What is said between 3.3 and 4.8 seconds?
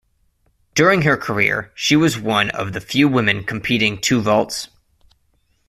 competing two vaults.